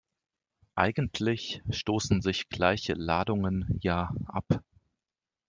[0.73, 4.63] Eigentlich stoßen sich gleiche Ladungen ja ab.